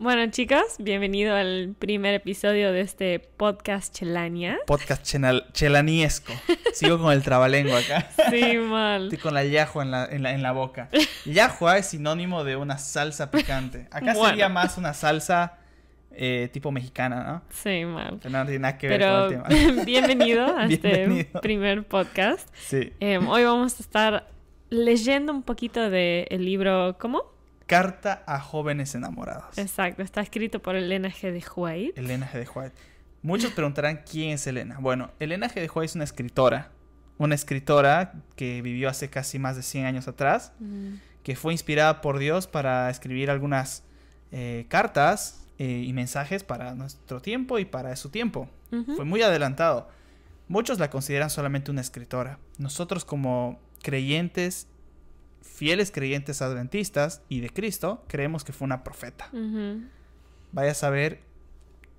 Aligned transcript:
Bueno, 0.00 0.30
chicos, 0.30 0.62
bienvenido 0.78 1.34
al 1.34 1.74
primer 1.76 2.14
episodio 2.14 2.70
de 2.72 2.82
este 2.82 3.18
podcast 3.18 3.92
Chelania. 3.92 4.58
Podcast 4.64 5.04
chenal- 5.04 5.52
chelaniesco. 5.52 6.32
Sigo 6.72 7.00
con 7.00 7.12
el 7.12 7.22
trabalengua 7.24 7.80
acá. 7.80 8.08
Sí, 8.30 8.58
mal. 8.58 9.04
Estoy 9.04 9.18
con 9.18 9.34
la 9.34 9.44
yahua 9.44 9.82
en 9.82 9.90
la, 9.90 10.04
en 10.06 10.22
la, 10.22 10.34
en 10.34 10.42
la 10.44 10.52
boca. 10.52 10.88
Yahua 11.24 11.78
es 11.78 11.86
sinónimo 11.86 12.44
de 12.44 12.54
una 12.54 12.78
salsa 12.78 13.32
picante. 13.32 13.88
Acá 13.90 14.12
Bueno. 14.14 14.28
sería 14.28 14.48
más 14.48 14.78
una 14.78 14.94
salsa 14.94 15.58
eh, 16.12 16.48
tipo 16.52 16.70
mexicana, 16.70 17.24
¿no? 17.24 17.42
Sí, 17.50 17.84
mal. 17.84 18.18
Pero 18.22 18.38
no 18.38 18.44
tiene 18.44 18.58
nada 18.60 18.78
que 18.78 18.86
ver 18.88 19.00
Pero 19.00 19.26
con 19.42 19.52
el 19.52 19.66
tema. 19.74 19.84
bienvenido 19.84 20.56
a 20.56 20.66
este 20.66 21.28
primer 21.42 21.82
podcast. 21.82 22.48
Sí. 22.54 22.92
Eh, 23.00 23.18
hoy 23.18 23.42
vamos 23.42 23.80
a 23.80 23.82
estar 23.82 24.28
leyendo 24.70 25.32
un 25.32 25.42
poquito 25.42 25.90
del 25.90 26.28
libro, 26.44 26.96
¿cómo? 27.00 27.36
Carta 27.68 28.24
a 28.26 28.40
jóvenes 28.40 28.94
enamorados. 28.94 29.58
Exacto, 29.58 30.02
está 30.02 30.22
escrito 30.22 30.60
por 30.60 30.74
Elena 30.74 31.10
G. 31.10 31.30
de 31.30 31.44
White. 31.54 32.00
Elena 32.00 32.26
G. 32.26 32.38
de 32.38 32.48
White. 32.52 32.74
Muchos 33.20 33.52
preguntarán 33.52 34.00
quién 34.10 34.30
es 34.30 34.46
Elena. 34.46 34.78
Bueno, 34.80 35.10
Elena 35.20 35.48
G. 35.48 35.60
de 35.60 35.68
White 35.68 35.84
es 35.84 35.94
una 35.94 36.04
escritora. 36.04 36.70
Una 37.18 37.34
escritora 37.34 38.14
que 38.36 38.62
vivió 38.62 38.88
hace 38.88 39.10
casi 39.10 39.38
más 39.38 39.54
de 39.56 39.62
100 39.62 39.84
años 39.84 40.08
atrás. 40.08 40.52
que 41.22 41.36
fue 41.36 41.52
inspirada 41.52 42.00
por 42.00 42.18
Dios 42.18 42.46
para 42.46 42.88
escribir 42.88 43.30
algunas 43.30 43.84
eh, 44.32 44.64
cartas 44.68 45.46
eh, 45.58 45.84
y 45.86 45.92
mensajes 45.92 46.44
para 46.44 46.74
nuestro 46.74 47.20
tiempo 47.20 47.58
y 47.58 47.66
para 47.66 47.94
su 47.96 48.08
tiempo. 48.08 48.48
Fue 48.96 49.04
muy 49.04 49.20
adelantado. 49.20 49.90
Muchos 50.48 50.78
la 50.78 50.88
consideran 50.88 51.28
solamente 51.28 51.70
una 51.70 51.82
escritora. 51.82 52.38
Nosotros 52.56 53.04
como 53.04 53.60
creyentes, 53.82 54.68
fieles 55.42 55.90
creyentes 55.90 56.42
adventistas 56.42 57.22
y 57.28 57.40
de 57.40 57.50
Cristo, 57.50 58.04
creemos 58.08 58.44
que 58.44 58.52
fue 58.52 58.66
una 58.66 58.84
profeta. 58.84 59.30
Vaya 60.52 60.70
a 60.70 60.74
saber 60.74 61.20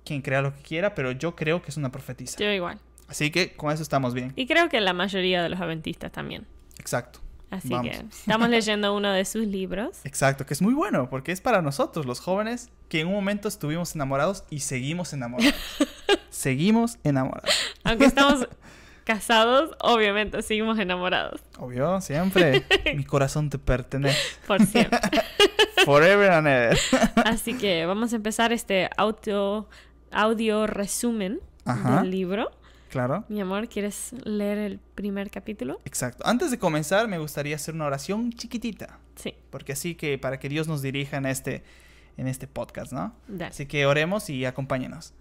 quien 0.04 0.22
crea 0.22 0.42
lo 0.42 0.54
que 0.54 0.62
quiera, 0.62 0.94
pero 0.94 1.12
yo 1.12 1.36
creo 1.36 1.62
que 1.62 1.70
es 1.70 1.76
una 1.76 1.92
profetisa. 1.92 2.38
Yo 2.38 2.50
igual. 2.50 2.80
Así 3.08 3.30
que 3.30 3.54
con 3.54 3.72
eso 3.72 3.82
estamos 3.82 4.14
bien. 4.14 4.32
Y 4.36 4.46
creo 4.46 4.68
que 4.68 4.80
la 4.80 4.92
mayoría 4.92 5.42
de 5.42 5.48
los 5.48 5.60
adventistas 5.60 6.12
también. 6.12 6.46
Exacto. 6.78 7.20
Así 7.50 7.68
Vamos. 7.68 7.90
que 7.90 8.04
estamos 8.08 8.48
leyendo 8.50 8.94
uno 8.94 9.12
de 9.12 9.24
sus 9.24 9.46
libros. 9.46 9.98
Exacto, 10.04 10.46
que 10.46 10.54
es 10.54 10.62
muy 10.62 10.72
bueno 10.72 11.10
porque 11.10 11.32
es 11.32 11.40
para 11.40 11.60
nosotros, 11.62 12.06
los 12.06 12.20
jóvenes, 12.20 12.70
que 12.88 13.00
en 13.00 13.08
un 13.08 13.14
momento 13.14 13.48
estuvimos 13.48 13.94
enamorados 13.94 14.44
y 14.50 14.60
seguimos 14.60 15.12
enamorados. 15.12 15.54
seguimos 16.30 16.98
enamorados. 17.02 17.50
Aunque 17.82 18.04
estamos 18.04 18.48
casados, 19.04 19.76
obviamente 19.80 20.42
seguimos 20.42 20.78
enamorados. 20.78 21.40
Obvio, 21.58 22.00
siempre. 22.00 22.64
Mi 22.96 23.04
corazón 23.04 23.50
te 23.50 23.58
pertenece. 23.58 24.18
Por 24.46 24.64
siempre. 24.66 24.98
Forever 25.84 26.30
and 26.30 26.46
ever. 26.46 26.78
Así 27.24 27.54
que 27.56 27.86
vamos 27.86 28.12
a 28.12 28.16
empezar 28.16 28.52
este 28.52 28.88
audio, 28.96 29.68
audio 30.10 30.66
resumen 30.66 31.40
Ajá. 31.64 32.02
del 32.02 32.10
libro. 32.10 32.50
Claro. 32.90 33.24
Mi 33.28 33.40
amor, 33.40 33.68
¿quieres 33.68 34.12
leer 34.24 34.58
el 34.58 34.80
primer 34.94 35.30
capítulo? 35.30 35.80
Exacto. 35.84 36.24
Antes 36.26 36.50
de 36.50 36.58
comenzar, 36.58 37.06
me 37.06 37.18
gustaría 37.18 37.54
hacer 37.56 37.74
una 37.74 37.86
oración 37.86 38.32
chiquitita. 38.32 38.98
Sí, 39.14 39.34
Porque 39.50 39.72
así 39.72 39.94
que 39.94 40.18
para 40.18 40.38
que 40.40 40.48
Dios 40.48 40.66
nos 40.66 40.82
dirija 40.82 41.16
en 41.18 41.26
este, 41.26 41.62
en 42.16 42.26
este 42.26 42.46
podcast, 42.48 42.92
¿no? 42.92 43.14
dale. 43.28 43.50
Así 43.50 43.66
que 43.66 43.86
oremos 43.86 44.28
y 44.28 44.44
acompáñenos. 44.44 45.12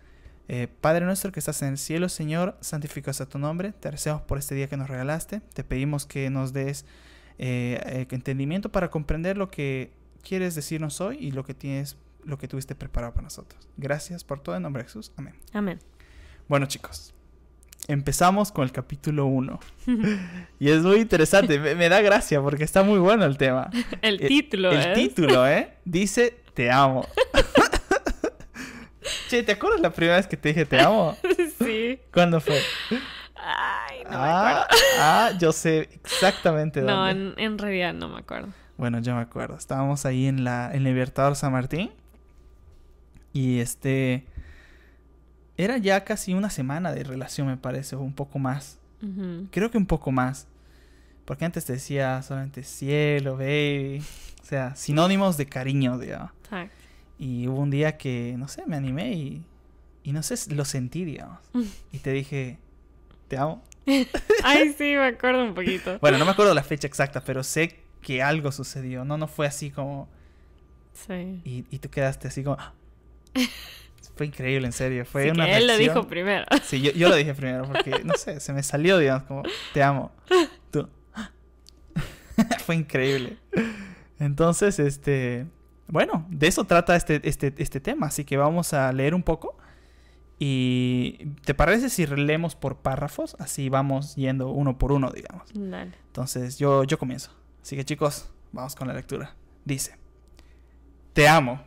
Eh, 0.52 0.67
Padre 0.81 1.05
nuestro 1.05 1.31
que 1.31 1.39
estás 1.39 1.61
en 1.61 1.69
el 1.69 1.78
cielo, 1.78 2.09
Señor, 2.09 2.58
santificado 2.59 3.14
sea 3.14 3.28
tu 3.28 3.38
nombre. 3.38 3.72
Te 3.72 3.88
agradecemos 3.88 4.23
por 4.23 4.39
este 4.39 4.56
día 4.56 4.67
que 4.67 4.78
nos 4.78 4.89
regalaste. 4.89 5.41
Te 5.53 5.64
pedimos 5.64 6.08
que 6.08 6.31
nos 6.31 6.53
des 6.53 6.86
eh, 7.38 7.80
eh, 7.86 8.08
entendimiento 8.09 8.72
para 8.72 8.89
comprender 8.89 9.38
lo 9.38 9.50
que 9.50 9.91
quieres 10.23 10.56
decirnos 10.56 11.02
hoy 11.02 11.17
y 11.19 11.31
lo 11.31 11.45
que 11.45 11.53
tienes, 11.53 11.97
lo 12.25 12.39
que 12.39 12.47
tuviste 12.47 12.73
preparado 12.73 13.14
para 13.14 13.25
nosotros. 13.25 13.69
Gracias 13.78 14.23
por 14.23 14.39
todo 14.39 14.56
en 14.56 14.64
nombre 14.64 14.81
de 14.81 14.88
Jesús. 14.88 15.11
Amén. 15.17 15.36
Amén. 15.53 15.78
Bueno, 16.47 16.66
chicos, 16.66 17.13
empezamos 17.88 18.52
con 18.52 18.63
el 18.63 18.72
capítulo 18.72 19.28
1. 19.28 19.59
y 20.59 20.69
es 20.69 20.81
muy 20.81 20.96
interesante. 20.96 21.59
me, 21.59 21.75
me 21.75 21.90
da 21.90 22.02
gracia 22.02 22.41
porque 22.41 22.63
está 22.63 22.81
muy 22.81 22.97
bueno 22.97 23.23
el 23.25 23.38
tema. 23.38 23.69
El 24.02 24.19
título 24.19 24.72
El 24.72 24.79
es... 24.79 24.94
título, 24.96 25.47
¿eh? 25.47 25.75
Dice 25.85 26.40
Te 26.56 26.72
amo. 26.72 27.06
che, 29.29 29.44
¿te 29.44 29.51
acuerdas 29.53 29.79
la 29.81 29.91
primera 29.91 30.17
vez 30.17 30.28
que 30.28 30.35
te 30.38 30.50
dije 30.50 30.66
te 30.66 30.79
amo? 30.79 31.16
sí. 31.59 32.00
¿Cuándo 32.13 32.41
fue? 32.41 32.59
Ay, 33.35 34.03
no 34.03 34.09
me 34.09 34.16
ah, 34.17 34.62
acuerdo. 34.63 34.84
ah, 35.00 35.31
yo 35.40 35.51
sé 35.53 35.90
exactamente 36.03 36.81
No, 36.81 37.06
dónde. 37.07 37.34
en, 37.38 37.40
en 37.53 37.57
realidad 37.57 37.94
no 37.94 38.09
me 38.09 38.19
acuerdo. 38.19 38.50
Bueno, 38.78 39.00
yo 39.00 39.16
me 39.16 39.22
acuerdo. 39.22 39.56
Estábamos 39.56 40.06
ahí 40.06 40.25
en 40.28 40.44
la 40.44 40.72
en 40.73 40.84
Libertador 40.84 41.35
San 41.35 41.51
Martín. 41.51 41.91
Y 43.31 43.59
este 43.59 44.25
era 45.57 45.78
ya 45.78 46.03
casi 46.03 46.34
una 46.34 46.50
semana 46.50 46.91
de 46.91 47.03
relación, 47.03 47.47
me 47.47 47.57
parece, 47.57 47.96
o 47.96 48.00
un 48.01 48.13
poco 48.13 48.40
más. 48.40 48.78
Creo 49.51 49.72
que 49.72 49.78
un 49.78 49.85
poco 49.85 50.11
más. 50.11 50.47
Porque 51.25 51.46
antes 51.46 51.63
te 51.66 51.73
decía 51.73 52.22
solamente 52.23 52.63
cielo, 52.63 53.38
baby. 53.38 54.01
O 54.41 54.46
sea, 54.46 54.75
sinónimos 54.75 55.38
de 55.38 55.46
cariño, 55.46 55.97
digamos. 56.00 56.31
Exacto. 56.44 56.75
Y 57.19 57.47
hubo 57.47 57.59
un 57.59 57.69
día 57.69 57.97
que, 57.97 58.35
no 58.38 58.47
sé, 58.47 58.63
me 58.66 58.78
animé 58.78 59.12
y, 59.13 59.44
y 60.03 60.13
no 60.13 60.24
sé, 60.24 60.35
lo 60.56 60.63
sentí, 60.66 61.03
digamos. 61.06 61.40
Y 61.91 62.00
te 62.00 62.12
dije, 62.12 62.57
te 63.28 63.38
amo. 63.38 63.63
Ay, 64.44 64.74
sí, 64.78 64.84
me 64.96 65.06
acuerdo 65.07 65.44
un 65.44 65.53
poquito. 65.53 66.00
Bueno, 66.00 66.18
no 66.18 66.25
me 66.25 66.31
acuerdo 66.31 66.53
la 66.53 66.63
fecha 66.63 66.88
exacta, 66.88 67.22
pero 67.24 67.44
sé 67.44 67.79
que 68.02 68.24
algo 68.24 68.52
sucedió. 68.52 69.03
No, 69.06 69.18
no 69.18 69.28
fue 69.28 69.46
así 69.47 69.69
como... 69.72 70.08
Sí. 70.94 71.41
Y, 71.44 71.66
y 71.69 71.79
tú 71.79 71.90
quedaste 71.90 72.28
así 72.29 72.44
como... 72.44 72.58
Fue 74.16 74.25
increíble, 74.25 74.66
en 74.68 74.74
serio. 74.74 75.06
Fue 75.06 75.24
Sí, 75.24 75.29
una 75.29 75.46
que 75.46 75.56
él 75.58 75.68
lo 75.68 75.74
reacción- 75.74 75.94
dijo 75.96 76.08
primero. 76.08 76.46
Sí, 76.63 76.81
yo, 76.81 76.91
yo 76.91 77.08
lo 77.09 77.16
dije 77.16 77.34
primero 77.34 77.63
porque, 77.66 78.02
no 78.03 78.16
sé, 78.16 78.40
se 78.41 78.52
me 78.52 78.63
salió, 78.63 78.97
digamos, 78.97 79.24
como, 79.24 79.44
te 79.74 79.81
amo. 79.81 80.12
Tú. 80.72 80.90
Fue 82.66 82.75
increíble. 82.75 83.38
Entonces, 84.19 84.78
este, 84.79 85.46
bueno, 85.91 86.25
de 86.29 86.47
eso 86.47 86.66
trata 86.66 86.95
este, 86.95 87.19
este, 87.27 87.53
este 87.57 87.79
tema, 87.79 88.07
así 88.07 88.23
que 88.23 88.38
vamos 88.38 88.73
a 88.73 88.91
leer 88.94 89.16
un 89.16 89.23
poco. 89.23 89.57
Y, 90.38 91.33
¿te 91.44 91.53
parece 91.53 91.89
si 91.89 92.05
leemos 92.05 92.55
por 92.55 92.77
párrafos? 92.77 93.35
Así 93.39 93.67
vamos 93.67 94.16
yendo 94.16 94.49
uno 94.49 94.78
por 94.78 94.91
uno, 94.91 95.11
digamos. 95.11 95.49
Dale. 95.53 95.94
Entonces, 96.07 96.57
yo, 96.57 96.83
yo 96.85 96.97
comienzo. 96.97 97.31
Así 97.61 97.75
que, 97.75 97.83
chicos, 97.83 98.31
vamos 98.51 98.75
con 98.75 98.88
la 98.88 98.94
lectura. 98.94 99.35
Dice, 99.66 99.97
te 101.13 101.28
amo. 101.28 101.61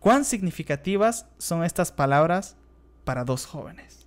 ¿Cuán 0.00 0.24
significativas 0.24 1.26
son 1.38 1.64
estas 1.64 1.92
palabras 1.92 2.56
para 3.04 3.24
dos 3.24 3.46
jóvenes? 3.46 4.06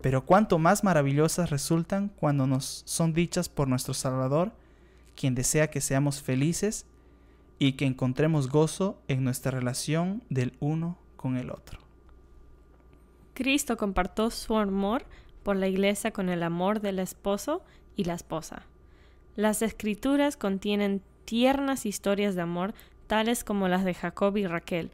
Pero 0.00 0.24
cuánto 0.24 0.58
más 0.58 0.82
maravillosas 0.84 1.50
resultan 1.50 2.08
cuando 2.08 2.46
nos 2.46 2.82
son 2.86 3.12
dichas 3.12 3.48
por 3.48 3.68
nuestro 3.68 3.94
Salvador, 3.94 4.52
quien 5.16 5.34
desea 5.34 5.68
que 5.68 5.80
seamos 5.80 6.22
felices 6.22 6.86
y 7.58 7.72
que 7.72 7.86
encontremos 7.86 8.48
gozo 8.48 9.00
en 9.08 9.24
nuestra 9.24 9.50
relación 9.50 10.22
del 10.28 10.52
uno 10.60 10.98
con 11.16 11.36
el 11.36 11.50
otro. 11.50 11.80
Cristo 13.34 13.76
compartió 13.76 14.30
su 14.30 14.56
amor 14.56 15.04
por 15.42 15.56
la 15.56 15.68
iglesia 15.68 16.12
con 16.12 16.28
el 16.28 16.42
amor 16.42 16.80
del 16.80 16.98
esposo 16.98 17.62
y 17.96 18.04
la 18.04 18.14
esposa. 18.14 18.62
Las 19.34 19.62
escrituras 19.62 20.36
contienen 20.36 21.02
tiernas 21.24 21.86
historias 21.86 22.34
de 22.34 22.42
amor 22.42 22.74
tales 23.06 23.44
como 23.44 23.68
las 23.68 23.84
de 23.84 23.94
Jacob 23.94 24.36
y 24.36 24.46
Raquel, 24.46 24.90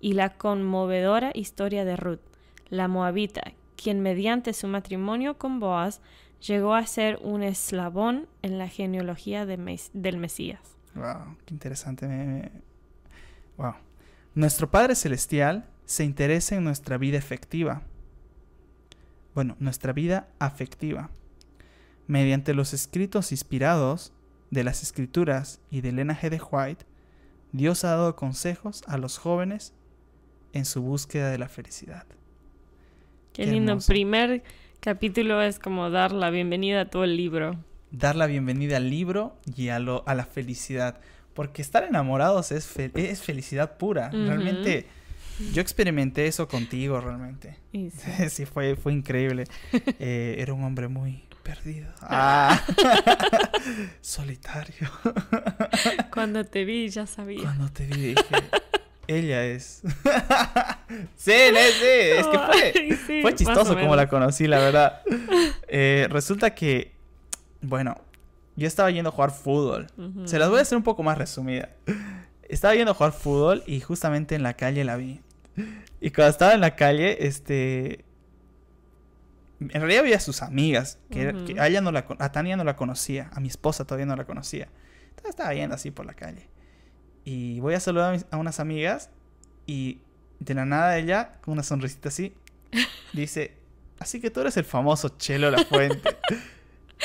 y 0.00 0.12
la 0.12 0.30
conmovedora 0.36 1.30
historia 1.34 1.84
de 1.84 1.96
Ruth, 1.96 2.20
la 2.68 2.88
moabita, 2.88 3.52
quien 3.76 4.00
mediante 4.00 4.52
su 4.52 4.66
matrimonio 4.68 5.38
con 5.38 5.60
Boaz 5.60 6.00
llegó 6.40 6.74
a 6.74 6.86
ser 6.86 7.18
un 7.22 7.42
eslabón 7.42 8.28
en 8.42 8.58
la 8.58 8.68
genealogía 8.68 9.46
de 9.46 9.56
Mes- 9.56 9.90
del 9.94 10.16
Mesías. 10.18 10.60
Wow, 10.94 11.36
qué 11.44 11.54
interesante. 11.54 12.06
me- 12.06 12.26
me- 12.26 12.52
Wow. 13.56 13.74
Nuestro 14.34 14.70
Padre 14.70 14.94
Celestial 14.96 15.64
se 15.84 16.04
interesa 16.04 16.56
en 16.56 16.64
nuestra 16.64 16.98
vida 16.98 17.18
efectiva. 17.18 17.82
Bueno, 19.34 19.56
nuestra 19.58 19.92
vida 19.92 20.28
afectiva. 20.38 21.10
Mediante 22.06 22.54
los 22.54 22.72
escritos 22.74 23.32
inspirados 23.32 24.12
de 24.50 24.64
las 24.64 24.82
Escrituras 24.82 25.60
y 25.70 25.80
de 25.80 25.88
Elena 25.90 26.16
G. 26.20 26.30
de 26.30 26.40
White, 26.40 26.84
Dios 27.52 27.84
ha 27.84 27.90
dado 27.90 28.14
consejos 28.16 28.82
a 28.86 28.98
los 28.98 29.18
jóvenes 29.18 29.72
en 30.52 30.64
su 30.64 30.82
búsqueda 30.82 31.30
de 31.30 31.38
la 31.38 31.48
felicidad. 31.48 32.04
Qué, 33.32 33.44
Qué 33.44 33.50
lindo. 33.50 33.72
hermoso. 33.72 33.88
Primer 33.88 34.42
capítulo 34.88 35.40
es 35.42 35.58
como 35.58 35.88
dar 35.90 36.12
la 36.12 36.28
bienvenida 36.30 36.82
a 36.82 36.84
todo 36.90 37.04
el 37.04 37.16
libro. 37.16 37.56
Dar 37.90 38.16
la 38.16 38.26
bienvenida 38.26 38.76
al 38.76 38.90
libro 38.90 39.34
y 39.56 39.68
a, 39.70 39.78
lo, 39.78 40.04
a 40.06 40.14
la 40.14 40.26
felicidad. 40.26 41.00
Porque 41.32 41.62
estar 41.62 41.84
enamorados 41.84 42.52
es, 42.52 42.66
fe- 42.66 42.90
es 42.94 43.22
felicidad 43.22 43.78
pura. 43.78 44.10
Realmente, 44.10 44.86
yo 45.52 45.62
experimenté 45.62 46.26
eso 46.26 46.48
contigo, 46.48 47.00
realmente. 47.00 47.56
Sí, 48.28 48.44
fue, 48.46 48.76
fue 48.76 48.92
increíble. 48.92 49.44
Eh, 49.98 50.36
era 50.38 50.52
un 50.52 50.62
hombre 50.64 50.88
muy, 50.88 51.24
perdido. 51.42 51.88
Ah. 52.02 52.60
Solitario. 54.02 54.90
Cuando 56.12 56.44
te 56.44 56.64
vi 56.64 56.88
ya 56.90 57.06
sabía. 57.06 57.42
Cuando 57.42 57.68
te 57.70 57.86
vi 57.86 58.00
dije, 58.14 58.22
ella 59.06 59.44
es. 59.44 59.82
sí, 61.16 61.32
sí, 61.32 61.32
es 61.32 62.26
que 62.26 62.38
fue, 62.38 63.30
sí, 63.30 63.36
chistoso 63.36 63.74
como 63.78 63.96
la 63.96 64.08
conocí, 64.08 64.46
la 64.46 64.58
verdad. 64.58 65.00
Eh, 65.76 66.06
resulta 66.10 66.54
que, 66.54 66.92
bueno, 67.60 67.96
yo 68.54 68.68
estaba 68.68 68.90
yendo 68.90 69.08
a 69.08 69.12
jugar 69.12 69.32
fútbol. 69.32 69.88
Se 70.24 70.38
las 70.38 70.48
voy 70.48 70.60
a 70.60 70.62
hacer 70.62 70.76
un 70.76 70.84
poco 70.84 71.02
más 71.02 71.18
resumida. 71.18 71.70
Estaba 72.48 72.74
yendo 72.74 72.92
a 72.92 72.94
jugar 72.94 73.12
fútbol 73.12 73.64
y 73.66 73.80
justamente 73.80 74.36
en 74.36 74.42
la 74.44 74.54
calle 74.54 74.84
la 74.84 74.96
vi. 74.96 75.20
Y 76.00 76.10
cuando 76.10 76.30
estaba 76.30 76.52
en 76.54 76.60
la 76.60 76.76
calle, 76.76 77.26
este... 77.26 78.04
En 79.60 79.80
realidad 79.80 80.04
vi 80.04 80.12
a 80.12 80.20
sus 80.20 80.42
amigas, 80.42 80.98
que, 81.10 81.56
a, 81.58 81.66
ella 81.66 81.80
no 81.80 81.90
la, 81.90 82.04
a 82.18 82.32
Tania 82.32 82.56
no 82.56 82.64
la 82.64 82.76
conocía, 82.76 83.30
a 83.32 83.40
mi 83.40 83.48
esposa 83.48 83.84
todavía 83.84 84.06
no 84.06 84.14
la 84.14 84.24
conocía. 84.24 84.68
Entonces 85.08 85.30
estaba 85.30 85.54
yendo 85.54 85.74
así 85.74 85.90
por 85.90 86.06
la 86.06 86.14
calle. 86.14 86.48
Y 87.24 87.60
voy 87.60 87.74
a 87.74 87.80
saludar 87.80 88.10
a, 88.10 88.12
mis- 88.12 88.26
a 88.30 88.36
unas 88.36 88.60
amigas 88.60 89.10
y 89.66 89.98
de 90.40 90.54
la 90.54 90.64
nada 90.64 90.98
ella, 90.98 91.36
con 91.42 91.52
una 91.52 91.62
sonrisita 91.62 92.08
así, 92.10 92.34
dice, 93.12 93.54
así 93.98 94.20
que 94.20 94.30
tú 94.30 94.40
eres 94.40 94.56
el 94.56 94.64
famoso 94.64 95.08
Chelo 95.10 95.50
La 95.50 95.64
Fuente. 95.64 96.16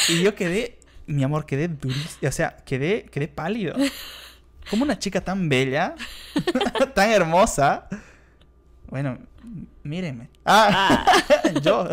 y 0.10 0.22
yo 0.22 0.36
quedé, 0.36 0.80
mi 1.08 1.24
amor, 1.24 1.46
quedé 1.46 1.68
durísimo, 1.70 2.28
o 2.28 2.32
sea, 2.32 2.58
quedé, 2.66 3.04
quedé 3.06 3.28
pálido. 3.28 3.76
Como 4.70 4.84
una 4.84 5.00
chica 5.00 5.22
tan 5.22 5.48
bella, 5.50 5.96
tan 6.96 7.10
hermosa. 7.12 7.88
Bueno, 8.88 9.18
m- 9.44 9.66
mírenme. 9.84 10.30
Ah, 10.46 11.06
Ah, 11.06 11.50
yo. 11.64 11.88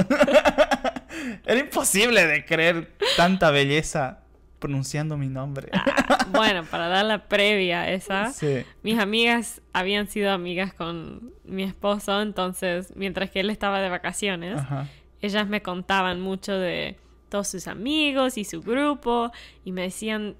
Era 1.46 1.60
imposible 1.60 2.26
de 2.26 2.44
creer 2.44 2.96
tanta 3.16 3.50
belleza 3.50 4.20
pronunciando 4.58 5.16
mi 5.16 5.28
nombre. 5.28 5.68
ah, 5.72 6.26
bueno, 6.32 6.64
para 6.64 6.88
dar 6.88 7.04
la 7.04 7.28
previa 7.28 7.82
a 7.82 7.90
esa, 7.90 8.32
Sí. 8.32 8.64
mis 8.82 8.98
amigas 8.98 9.60
habían 9.72 10.06
sido 10.08 10.32
amigas 10.32 10.72
con 10.74 11.32
mi 11.44 11.62
esposo, 11.62 12.20
entonces 12.22 12.92
mientras 12.96 13.30
que 13.30 13.40
él 13.40 13.50
estaba 13.50 13.80
de 13.80 13.88
vacaciones, 13.88 14.58
Ajá. 14.58 14.88
ellas 15.20 15.46
me 15.46 15.62
contaban 15.62 16.20
mucho 16.20 16.56
de 16.58 16.96
todos 17.28 17.48
sus 17.48 17.66
amigos 17.68 18.38
y 18.38 18.44
su 18.44 18.62
grupo 18.62 19.30
y 19.64 19.72
me 19.72 19.82
decían 19.82 20.36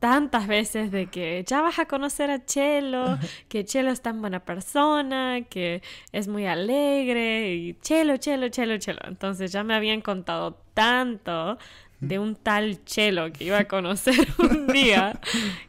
tantas 0.00 0.48
veces 0.48 0.90
de 0.90 1.06
que 1.06 1.44
ya 1.46 1.60
vas 1.62 1.78
a 1.78 1.86
conocer 1.86 2.28
a 2.32 2.44
Chelo, 2.44 3.18
que 3.48 3.64
Chelo 3.64 3.90
es 3.92 4.02
tan 4.02 4.20
buena 4.20 4.40
persona, 4.44 5.42
que 5.48 5.80
es 6.10 6.26
muy 6.26 6.46
alegre 6.46 7.54
y 7.54 7.74
Chelo, 7.82 8.16
Chelo, 8.16 8.48
Chelo, 8.48 8.78
Chelo. 8.78 8.98
Entonces 9.06 9.52
ya 9.52 9.62
me 9.62 9.74
habían 9.74 10.00
contado 10.00 10.60
tanto 10.74 11.56
de 12.02 12.18
un 12.18 12.34
tal 12.34 12.84
Chelo 12.84 13.32
que 13.32 13.44
iba 13.44 13.58
a 13.58 13.64
conocer 13.68 14.14
un 14.38 14.66
día, 14.66 15.18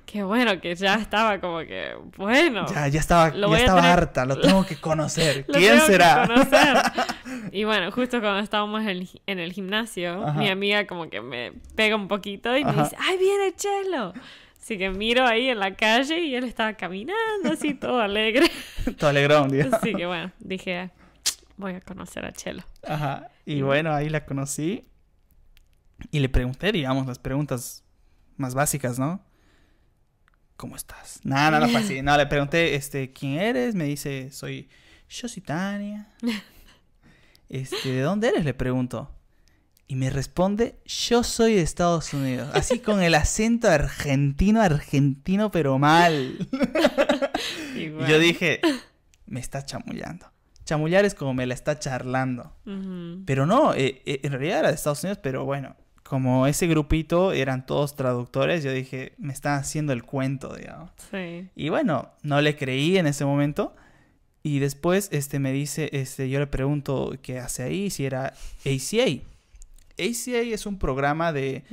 que 0.06 0.24
bueno, 0.24 0.60
que 0.60 0.76
ya 0.76 0.96
estaba 0.96 1.40
como 1.40 1.60
que, 1.60 1.94
bueno, 2.18 2.66
Ya, 2.74 2.88
ya 2.88 3.00
estaba, 3.00 3.30
ya 3.34 3.58
estaba 3.58 3.82
tener- 3.82 3.98
harta, 3.98 4.26
lo 4.26 4.40
tengo 4.42 4.66
que 4.66 4.76
conocer. 4.76 5.46
¿Quién 5.54 5.80
será? 5.82 6.28
conocer. 6.28 6.78
Y 7.52 7.66
bueno, 7.66 7.92
justo 7.92 8.20
cuando 8.20 8.40
estábamos 8.40 8.82
en 8.82 8.90
el, 8.90 9.02
gi- 9.08 9.22
en 9.28 9.38
el 9.40 9.54
gimnasio, 9.54 10.26
Ajá. 10.26 10.40
mi 10.40 10.50
amiga 10.50 10.88
como 10.88 11.10
que 11.10 11.22
me 11.22 11.52
pega 11.76 11.96
un 11.96 12.08
poquito 12.08 12.56
y 12.58 12.64
me 12.66 12.72
dice, 12.74 12.96
¡ay, 13.00 13.18
viene 13.20 13.54
Chelo! 13.56 14.14
Así 14.60 14.78
que 14.78 14.90
miro 14.90 15.26
ahí 15.28 15.50
en 15.50 15.60
la 15.60 15.76
calle 15.76 16.20
y 16.20 16.34
él 16.36 16.46
estaba 16.46 16.74
caminando 16.74 17.52
así, 17.52 17.74
todo 17.76 18.00
alegre. 18.00 18.50
Todo 18.98 19.10
alegrón, 19.12 19.50
digo. 19.50 19.70
Así 19.76 19.94
que 19.94 20.06
bueno, 20.08 20.32
dije, 20.40 20.90
voy 21.58 21.74
a 21.74 21.82
conocer 21.82 22.26
a 22.26 22.32
Chelo. 22.32 22.64
Ajá. 22.88 23.28
Y 23.46 23.56
Y- 23.58 23.62
bueno, 23.62 23.94
ahí 23.94 24.10
la 24.10 24.26
conocí. 24.26 24.86
Y 26.12 26.20
le 26.20 26.30
pregunté, 26.30 26.72
digamos, 26.72 27.08
las 27.08 27.20
preguntas 27.20 27.84
más 28.38 28.54
básicas, 28.54 29.00
¿no? 29.00 29.24
¿Cómo 30.58 30.76
estás? 30.76 31.20
No, 31.24 31.52
no, 31.52 31.60
no 31.60 31.68
fue 31.68 31.82
así. 31.82 32.02
No, 32.02 32.16
le 32.18 32.26
pregunté, 32.28 32.76
este, 32.76 33.12
¿quién 33.12 33.40
eres? 33.40 33.76
Me 33.76 33.86
dice, 33.86 34.32
soy 34.32 34.70
yo 35.14 35.28
soy 35.28 35.42
Tania. 35.42 36.08
Este, 37.50 37.92
¿de 37.92 38.02
dónde 38.02 38.30
eres? 38.30 38.46
Le 38.46 38.56
pregunto. 38.56 39.12
Y 39.88 39.96
me 39.96 40.10
responde, 40.10 40.80
yo 40.86 41.22
soy 41.22 41.54
de 41.54 41.62
Estados 41.62 42.12
Unidos. 42.12 42.50
Así 42.56 42.80
con 42.80 43.04
el 43.04 43.14
acento 43.14 43.68
argentino, 43.70 44.60
argentino, 44.60 45.52
pero 45.52 45.78
mal. 45.78 46.48
Y 47.76 47.90
yo 47.90 48.18
dije, 48.18 48.60
me 49.28 49.40
está 49.40 49.64
chamullando. 49.66 50.32
Chamullar 50.66 51.06
es 51.06 51.14
como 51.14 51.36
me 51.36 51.46
la 51.46 51.54
está 51.54 51.78
charlando. 51.78 52.56
Pero 53.26 53.46
no, 53.46 53.76
eh, 53.76 54.02
eh, 54.06 54.22
en 54.24 54.32
realidad 54.32 54.60
era 54.60 54.70
de 54.70 54.76
Estados 54.76 55.04
Unidos, 55.04 55.20
pero 55.22 55.46
bueno, 55.46 55.76
como 56.04 56.48
ese 56.48 56.68
grupito 56.68 57.32
eran 57.32 57.66
todos 57.66 57.96
traductores, 57.96 58.64
yo 58.64 58.72
dije, 58.72 59.14
me 59.18 59.34
están 59.34 59.60
haciendo 59.60 59.94
el 59.94 60.04
cuento, 60.04 60.56
digamos. 60.56 60.92
Sí. 61.12 61.50
Y 61.56 61.70
bueno, 61.70 62.12
no 62.22 62.42
le 62.42 62.56
creí 62.56 62.98
en 62.98 63.08
ese 63.08 63.26
momento. 63.26 63.74
Y 64.44 64.60
después 64.60 65.08
este, 65.14 65.40
me 65.40 65.54
dice, 65.54 65.90
este, 65.94 66.30
yo 66.30 66.40
le 66.40 66.48
pregunto 66.48 67.16
qué 67.22 67.40
hace 67.40 67.64
ahí, 67.64 67.90
si 67.90 68.06
era 68.06 68.34
ACA. 68.66 69.24
ACA 69.98 70.40
es 70.42 70.66
un 70.66 70.80
programa 70.80 71.32
de, 71.34 71.64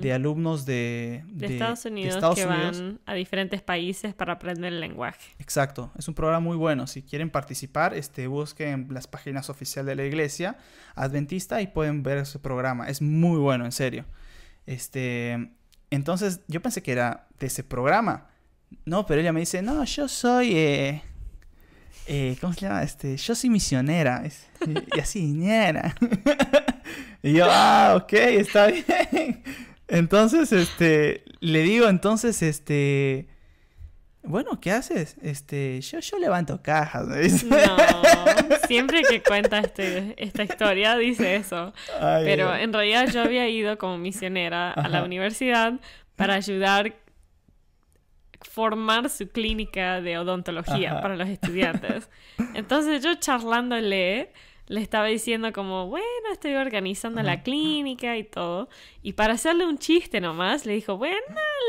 de 0.00 0.12
alumnos 0.12 0.64
de, 0.64 1.22
de, 1.28 1.46
de- 1.48 1.52
Estados 1.54 1.82
de 1.82 1.90
Unidos 1.90 2.14
Estados 2.14 2.36
que 2.38 2.46
Unidos. 2.46 2.80
van 2.80 3.00
a 3.04 3.14
diferentes 3.14 3.60
países 3.62 4.14
para 4.14 4.32
aprender 4.34 4.72
el 4.72 4.80
lenguaje. 4.80 5.32
Exacto, 5.38 5.92
es 5.98 6.08
un 6.08 6.14
programa 6.14 6.40
muy 6.40 6.56
bueno. 6.56 6.86
Si 6.86 7.02
quieren 7.02 7.28
participar, 7.30 7.92
este, 7.94 8.26
busquen 8.28 8.88
las 8.90 9.06
páginas 9.06 9.50
oficiales 9.50 9.88
de 9.88 9.96
la 10.02 10.04
iglesia 10.08 10.56
adventista 10.94 11.60
y 11.60 11.66
pueden 11.66 12.02
ver 12.02 12.18
ese 12.18 12.38
programa. 12.38 12.88
Es 12.88 13.02
muy 13.02 13.38
bueno, 13.38 13.64
en 13.66 13.72
serio. 13.72 14.04
Este, 14.66 15.50
entonces 15.90 16.40
yo 16.48 16.62
pensé 16.62 16.82
que 16.82 16.92
era 16.92 17.26
de 17.38 17.46
ese 17.46 17.62
programa. 17.62 18.28
No, 18.84 19.06
pero 19.06 19.20
ella 19.20 19.32
me 19.32 19.40
dice, 19.40 19.62
no, 19.62 19.84
yo 19.84 20.08
soy, 20.08 20.56
eh, 20.56 21.02
eh, 22.08 22.36
¿cómo 22.40 22.52
se 22.52 22.60
llama? 22.62 22.82
Este, 22.82 23.16
yo 23.16 23.34
soy 23.34 23.50
misionera. 23.50 24.22
Es- 24.24 24.46
y 24.96 24.98
así, 25.00 25.22
ñera. 25.32 25.94
y 27.26 27.32
yo, 27.32 27.46
ah, 27.48 27.94
ok, 27.96 28.12
está 28.12 28.66
bien. 29.10 29.42
Entonces, 29.88 30.52
este, 30.52 31.24
le 31.40 31.60
digo, 31.62 31.88
entonces, 31.88 32.40
este, 32.42 33.26
bueno, 34.22 34.60
¿qué 34.60 34.70
haces? 34.70 35.16
Este, 35.22 35.80
yo, 35.80 35.98
yo 35.98 36.18
levanto 36.18 36.62
cajas. 36.62 37.06
me 37.06 37.18
dice. 37.18 37.46
No, 37.46 37.56
siempre 38.68 39.02
que 39.02 39.22
cuenta 39.22 39.58
este, 39.58 40.14
esta 40.16 40.44
historia 40.44 40.96
dice 40.96 41.36
eso. 41.36 41.72
Ay, 42.00 42.24
Pero 42.24 42.54
en 42.54 42.72
realidad 42.72 43.08
yo 43.12 43.22
había 43.22 43.48
ido 43.48 43.76
como 43.76 43.98
misionera 43.98 44.72
a 44.72 44.88
la 44.88 45.02
universidad 45.02 45.74
para 46.14 46.34
ayudar 46.34 46.94
formar 48.40 49.10
su 49.10 49.28
clínica 49.28 50.00
de 50.00 50.18
odontología 50.18 50.92
Ajá. 50.92 51.02
para 51.02 51.16
los 51.16 51.28
estudiantes. 51.28 52.08
Entonces 52.54 53.02
yo 53.02 53.14
charlándole 53.16 54.32
le 54.68 54.80
estaba 54.80 55.06
diciendo 55.06 55.52
como, 55.52 55.86
bueno, 55.86 56.06
estoy 56.32 56.54
organizando 56.54 57.22
la 57.22 57.42
clínica 57.42 58.16
y 58.16 58.24
todo. 58.24 58.68
Y 59.02 59.12
para 59.12 59.34
hacerle 59.34 59.64
un 59.66 59.78
chiste 59.78 60.20
nomás, 60.20 60.66
le 60.66 60.72
dijo, 60.74 60.96
bueno, 60.96 61.16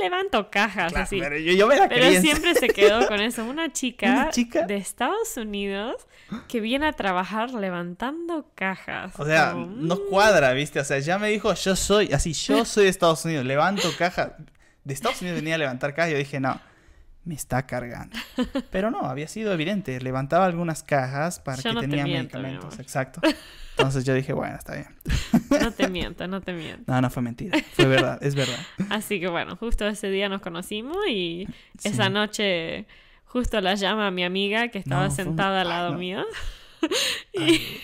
levanto 0.02 0.50
cajas 0.50 0.92
Claro, 0.92 1.04
así. 1.04 1.20
pero 1.20 1.38
yo, 1.38 1.54
yo 1.54 1.68
me 1.68 1.76
la 1.78 1.88
Pero 1.88 2.20
siempre 2.20 2.56
se 2.56 2.70
quedó 2.70 3.08
con 3.08 3.20
eso. 3.22 3.44
Una 3.46 3.72
chica, 3.74 4.08
¿Una 4.08 4.30
chica? 4.32 4.64
de 4.66 4.78
Estados 4.78 5.38
Unidos 5.38 6.08
que 6.48 6.60
viene 6.60 6.88
a 6.88 6.94
trabajar 6.94 7.52
levantando 7.54 8.50
cajas. 8.56 9.14
O 9.20 9.26
sea, 9.26 9.52
Como, 9.52 9.68
no 9.68 9.96
mm, 9.96 10.10
cuadra, 10.10 10.54
¿viste? 10.54 10.80
O 10.80 10.84
sea, 10.84 11.00
ya 11.00 11.20
me 11.20 11.30
dijo, 11.30 11.54
yo 11.54 11.76
soy, 11.76 12.12
así, 12.14 12.34
yo 12.34 12.66
soy 12.66 12.86
de 12.86 12.90
Estados 12.90 13.24
Unidos, 13.26 13.46
levanto 13.46 13.90
cajas. 13.98 14.32
De 14.84 14.94
Estados 14.94 15.22
Unidos 15.22 15.40
venía 15.40 15.56
a 15.56 15.58
levantar 15.60 15.94
cajas 15.94 16.10
y 16.10 16.14
yo 16.14 16.18
dije, 16.18 16.40
no, 16.40 16.60
me 17.28 17.36
está 17.36 17.66
cargando. 17.68 18.18
Pero 18.72 18.90
no, 18.90 19.02
había 19.02 19.28
sido 19.28 19.54
evidente. 19.54 20.00
Levantaba 20.02 20.46
algunas 20.46 20.82
cajas 20.84 21.40
para 21.40 21.58
Yo 21.58 21.70
que 21.70 21.74
no 21.76 21.82
te 21.82 21.88
tenía 21.88 22.06
miento, 22.06 22.40
medicamentos. 22.40 22.80
Exacto. 22.80 23.22
Entonces 23.78 24.06
yo 24.06 24.14
dije, 24.16 24.34
bueno, 24.34 24.56
está 24.56 24.74
bien. 24.76 24.88
No 25.62 25.72
te 25.72 25.88
miento, 25.90 26.28
no 26.28 26.42
te 26.42 26.54
miento. 26.54 26.84
No, 26.92 27.02
no 27.02 27.10
fue 27.10 27.22
mentira. 27.24 27.58
Fue 27.74 27.86
verdad, 27.86 28.18
es 28.22 28.36
verdad. 28.36 28.58
Así 28.90 29.20
que 29.20 29.28
bueno, 29.28 29.56
justo 29.56 29.88
ese 29.88 30.10
día 30.10 30.30
nos 30.30 30.42
conocimos 30.42 30.98
y 31.10 31.48
Sí. 31.78 31.90
esa 31.90 32.10
noche 32.10 32.86
justo 33.26 33.60
la 33.62 33.76
llama 33.76 34.10
mi 34.12 34.24
amiga 34.24 34.70
que 34.70 34.80
estaba 34.80 35.08
No, 35.08 35.12
fue 35.12 35.24
un- 35.24 35.30
sentada 35.32 35.62
al 35.62 35.70
lado 35.70 35.92
no. 35.94 35.98
mío. 36.00 36.24
Ay, 37.38 37.82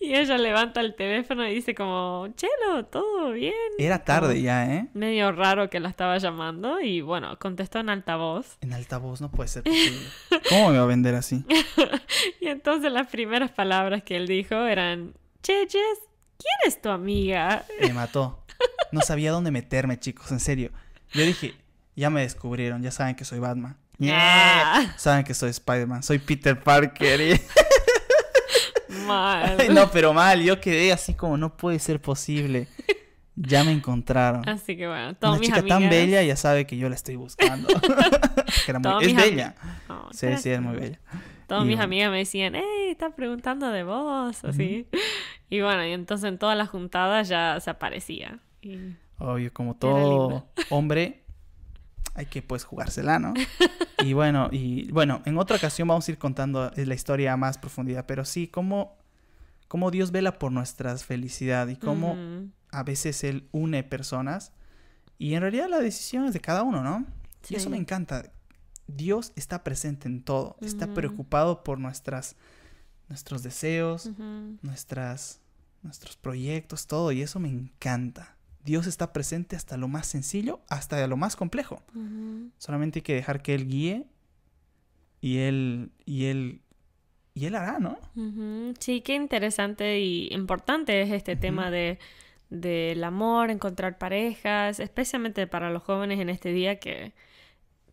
Y 0.00 0.14
ella 0.14 0.36
levanta 0.38 0.80
el 0.80 0.94
teléfono 0.94 1.46
y 1.48 1.54
dice 1.54 1.74
como, 1.74 2.28
Chelo, 2.36 2.84
¿todo 2.86 3.32
bien? 3.32 3.54
Era 3.78 4.04
tarde 4.04 4.40
ya, 4.42 4.72
¿eh? 4.74 4.88
Medio 4.94 5.32
raro 5.32 5.70
que 5.70 5.80
la 5.80 5.88
estaba 5.88 6.18
llamando 6.18 6.80
y 6.80 7.00
bueno, 7.00 7.38
contestó 7.38 7.78
en 7.80 7.88
altavoz. 7.90 8.56
En 8.60 8.72
altavoz 8.72 9.20
no 9.20 9.30
puede 9.30 9.48
ser 9.48 9.62
posible. 9.64 10.00
¿Cómo 10.48 10.70
me 10.70 10.78
va 10.78 10.84
a 10.84 10.86
vender 10.86 11.14
así? 11.14 11.44
Y 12.40 12.48
entonces 12.48 12.92
las 12.92 13.06
primeras 13.08 13.50
palabras 13.50 14.02
que 14.02 14.16
él 14.16 14.26
dijo 14.26 14.54
eran, 14.66 15.14
Che, 15.42 15.62
Jess, 15.62 15.98
¿quién 16.38 16.54
es 16.66 16.80
tu 16.80 16.88
amiga? 16.90 17.64
Me 17.80 17.92
mató. 17.92 18.44
No 18.92 19.00
sabía 19.00 19.32
dónde 19.32 19.50
meterme, 19.50 19.98
chicos, 19.98 20.30
en 20.30 20.40
serio. 20.40 20.70
Yo 21.12 21.22
dije, 21.22 21.54
ya 21.96 22.10
me 22.10 22.20
descubrieron, 22.22 22.82
ya 22.82 22.90
saben 22.90 23.14
que 23.16 23.24
soy 23.24 23.38
Batman. 23.38 23.76
Ah. 24.10 24.94
Saben 24.96 25.24
que 25.24 25.34
soy 25.34 25.50
Spider-Man, 25.50 26.02
soy 26.02 26.18
Peter 26.18 26.60
Parker. 26.62 27.20
y- 27.20 27.40
Mal. 29.06 29.56
Ay, 29.58 29.68
no, 29.70 29.90
pero 29.90 30.12
mal, 30.12 30.42
yo 30.42 30.60
quedé 30.60 30.92
así 30.92 31.14
como 31.14 31.36
no 31.36 31.56
puede 31.56 31.78
ser 31.78 32.00
posible. 32.00 32.68
Ya 33.36 33.64
me 33.64 33.72
encontraron. 33.72 34.48
Así 34.48 34.76
que 34.76 34.86
bueno, 34.86 35.14
todas 35.16 35.32
Una 35.32 35.40
mis 35.40 35.48
chica 35.48 35.58
amigas... 35.60 35.80
tan 35.80 35.90
bella 35.90 36.22
ya 36.22 36.36
sabe 36.36 36.66
que 36.66 36.76
yo 36.76 36.88
la 36.88 36.94
estoy 36.94 37.16
buscando. 37.16 37.68
Que 38.64 38.70
era 38.70 38.78
muy- 38.78 39.04
Es 39.04 39.16
bella. 39.16 39.54
Oh, 39.88 40.08
Sí, 40.12 40.28
sí, 40.38 40.50
es 40.50 40.60
muy 40.60 40.76
bella. 40.76 41.00
Todas 41.48 41.64
Y 41.64 41.66
mis 41.66 41.76
bueno. 41.76 41.84
amigas 41.84 42.10
me 42.12 42.18
decían, 42.18 42.54
hey, 42.54 42.90
está 42.90 43.10
preguntando 43.10 43.68
de 43.70 43.82
vos, 43.82 44.42
así. 44.44 44.86
Y 45.50 45.60
bueno, 45.60 45.84
y 45.84 45.90
entonces 45.92 46.28
en 46.28 46.38
todas 46.38 46.56
las 46.56 46.68
juntadas 46.70 47.28
ya 47.28 47.58
se 47.60 47.70
aparecía. 47.70 48.38
Y 48.62 48.78
Obvio, 49.18 49.52
como 49.52 49.74
todo 49.76 50.46
hombre, 50.70 51.23
hay 52.14 52.26
que 52.26 52.42
pues 52.42 52.64
jugársela, 52.64 53.18
¿no? 53.18 53.34
Y 54.02 54.12
bueno, 54.12 54.48
y 54.52 54.90
bueno, 54.92 55.22
en 55.24 55.38
otra 55.38 55.56
ocasión 55.56 55.88
vamos 55.88 56.06
a 56.06 56.10
ir 56.10 56.18
contando 56.18 56.70
la 56.74 56.94
historia 56.94 57.32
a 57.32 57.36
más 57.36 57.58
profundidad, 57.58 58.06
pero 58.06 58.24
sí, 58.24 58.48
cómo, 58.48 58.96
cómo 59.68 59.90
Dios 59.90 60.10
vela 60.10 60.38
por 60.38 60.52
nuestra 60.52 60.96
felicidad 60.96 61.68
y 61.68 61.76
cómo 61.76 62.16
a 62.70 62.82
veces 62.82 63.24
Él 63.24 63.48
une 63.52 63.82
personas 63.82 64.52
y 65.18 65.34
en 65.34 65.40
realidad 65.40 65.68
la 65.68 65.78
decisión 65.78 66.24
es 66.26 66.32
de 66.32 66.40
cada 66.40 66.62
uno, 66.62 66.82
¿no? 66.82 67.06
Y 67.48 67.56
eso 67.56 67.70
me 67.70 67.76
encanta. 67.76 68.30
Dios 68.86 69.32
está 69.36 69.64
presente 69.64 70.08
en 70.08 70.22
todo, 70.22 70.56
está 70.60 70.92
preocupado 70.92 71.64
por 71.64 71.78
nuestras, 71.78 72.36
nuestros 73.08 73.42
deseos, 73.42 74.10
nuestras, 74.62 75.40
nuestros 75.82 76.16
proyectos, 76.16 76.86
todo, 76.86 77.12
y 77.12 77.22
eso 77.22 77.38
me 77.40 77.48
encanta. 77.48 78.33
Dios 78.64 78.86
está 78.86 79.12
presente 79.12 79.56
hasta 79.56 79.76
lo 79.76 79.88
más 79.88 80.06
sencillo, 80.06 80.60
hasta 80.68 81.06
lo 81.06 81.16
más 81.16 81.36
complejo. 81.36 81.82
Solamente 82.58 82.98
hay 82.98 83.02
que 83.02 83.14
dejar 83.14 83.42
que 83.42 83.54
Él 83.54 83.66
guíe 83.68 84.06
y 85.20 85.38
Él, 85.38 85.90
y 86.06 86.26
Él, 86.26 86.60
y 87.34 87.46
Él 87.46 87.54
hará, 87.56 87.78
¿no? 87.78 87.98
Sí, 88.78 89.00
qué 89.02 89.14
interesante 89.14 90.00
y 90.00 90.28
importante 90.32 91.02
es 91.02 91.10
este 91.12 91.36
tema 91.36 91.70
de 91.70 91.98
del 92.50 93.02
amor, 93.02 93.50
encontrar 93.50 93.98
parejas, 93.98 94.78
especialmente 94.78 95.46
para 95.48 95.70
los 95.70 95.82
jóvenes 95.82 96.20
en 96.20 96.28
este 96.28 96.52
día 96.52 96.78
que 96.78 97.12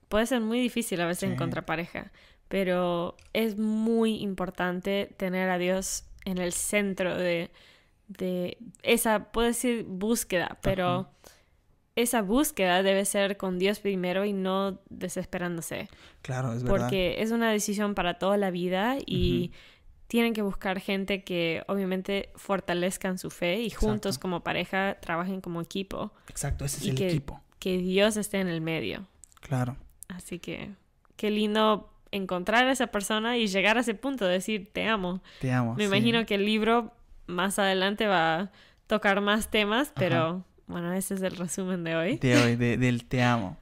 puede 0.08 0.28
ser 0.28 0.42
muy 0.42 0.60
difícil 0.60 1.01
a 1.01 1.08
veces 1.08 1.30
Sí. 1.30 1.34
encontrar 1.34 1.66
pareja, 1.66 2.12
pero 2.48 3.16
es 3.34 3.58
muy 3.58 4.18
importante 4.22 5.10
tener 5.18 5.50
a 5.50 5.58
Dios 5.58 6.04
en 6.25 6.38
el 6.38 6.51
centro 6.51 7.18
de, 7.18 7.50
de 8.18 8.58
esa, 8.84 9.32
puedo 9.32 9.48
decir 9.48 9.86
búsqueda, 9.88 10.58
pero 10.62 11.10
esa 11.96 12.22
búsqueda 12.22 12.84
debe 12.84 13.06
ser 13.06 13.38
con 13.38 13.60
Dios 13.60 13.80
primero 13.80 14.24
y 14.25 14.34
no 14.34 14.80
desesperándose 14.89 15.89
Claro, 16.22 16.53
es 16.53 16.63
verdad. 16.63 16.77
porque 16.80 17.15
es 17.22 17.32
una 17.32 17.51
decisión 17.51 17.96
para 17.96 18.18
toda 18.18 18.38
la 18.38 18.50
vida 18.51 18.98
y 19.06 19.51
tienen 20.08 20.34
que 20.34 20.41
buscar 20.41 20.80
gente 20.80 21.24
que 21.24 21.63
obviamente 21.68 22.30
fortalezcan 22.36 23.18
su 23.18 23.30
fe 23.30 23.62
y 23.62 23.70
juntos 23.70 24.18
como 24.20 24.41
pareja 24.41 24.98
trabajen 25.01 25.41
como 25.41 25.62
equipo, 25.62 26.12
Exacto, 26.30 26.65
ese 26.65 26.77
es 26.77 26.86
y 26.86 26.89
el 26.91 26.96
que- 26.96 27.08
equipo. 27.10 27.41
que 27.60 27.77
Dios 27.77 28.18
esté 28.18 28.39
en 28.39 28.48
el 28.48 28.62
medio. 28.62 29.06
Claro, 29.41 29.77
Así 30.08 30.39
que 30.39 30.72
qué 31.15 31.32
lindo 31.32 31.89
encontrar 32.12 32.68
a 32.68 32.72
esa 32.74 32.88
persona 32.88 33.38
y 33.38 33.48
llegar 33.48 33.77
a 33.77 33.82
ese 33.82 33.96
punto 33.96 34.25
de 34.25 34.34
decir 34.34 34.70
te 34.74 34.86
amo. 34.86 35.22
te 35.39 35.51
amo. 35.53 35.75
Me 35.75 35.84
sí. 35.84 35.88
imagino 35.88 36.25
que 36.25 36.36
el 36.36 36.46
libro 36.46 36.91
más 37.32 37.58
adelante 37.60 38.08
va 38.08 38.40
a 38.40 38.52
tocar 38.88 39.22
más 39.22 39.50
temas, 39.50 39.92
pero 39.96 40.46
bueno, 40.68 40.94
ese 40.94 41.16
es 41.16 41.22
el 41.22 41.36
resumen 41.38 41.84
de 41.84 41.96
hoy. 41.96 42.18
De 42.18 42.38
hoy, 42.38 42.56
de- 42.56 42.78
del 42.78 43.06
te 43.06 43.24
amo. 43.24 43.58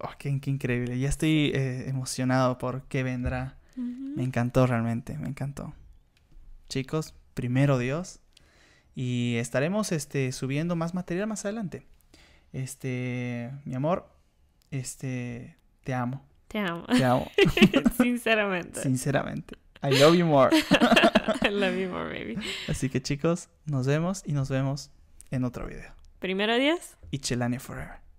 Oh, 0.00 0.10
qué, 0.18 0.40
qué 0.40 0.50
increíble. 0.50 0.98
Ya 0.98 1.08
estoy 1.08 1.52
eh, 1.54 1.84
emocionado 1.88 2.58
por 2.58 2.82
qué 2.84 3.02
vendrá. 3.02 3.56
Me 3.76 4.24
encantó 4.24 4.66
realmente, 4.66 5.16
me 5.16 5.28
encantó. 5.28 5.72
Chicos, 6.68 7.14
primero 7.34 7.78
Dios. 7.78 8.20
Y 8.94 9.36
estaremos 9.36 9.92
este, 9.92 10.32
subiendo 10.32 10.76
más 10.76 10.92
material 10.94 11.26
más 11.26 11.44
adelante. 11.44 11.86
Este, 12.52 13.50
mi 13.64 13.74
amor, 13.74 14.06
este, 14.70 15.56
te 15.84 15.94
amo. 15.94 16.22
Te 16.48 16.58
amo, 16.58 16.84
Te 16.86 17.04
amo, 17.04 17.30
sinceramente. 17.96 18.82
sinceramente. 18.82 19.56
I 19.82 19.98
love 19.98 20.14
you 20.16 20.26
more. 20.26 20.50
I 21.42 21.48
love 21.48 21.76
you 21.76 21.88
more, 21.88 22.08
baby. 22.08 22.36
Así 22.68 22.88
que 22.88 23.00
chicos, 23.00 23.48
nos 23.66 23.86
vemos 23.86 24.22
y 24.24 24.32
nos 24.32 24.48
vemos 24.48 24.90
en 25.30 25.44
otro 25.44 25.66
video. 25.66 25.92
Primero 26.18 26.56
Dios. 26.56 26.96
Y 27.10 27.18
Chelania 27.18 27.60
Forever. 27.60 28.09